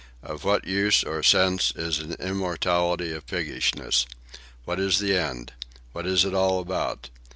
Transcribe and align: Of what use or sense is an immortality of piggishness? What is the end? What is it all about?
Of 0.23 0.43
what 0.43 0.65
use 0.65 1.03
or 1.03 1.21
sense 1.21 1.73
is 1.75 1.99
an 1.99 2.13
immortality 2.13 3.11
of 3.13 3.27
piggishness? 3.27 4.07
What 4.65 4.79
is 4.79 4.97
the 4.97 5.15
end? 5.15 5.51
What 5.91 6.07
is 6.07 6.25
it 6.25 6.33
all 6.33 6.59
about? 6.59 7.11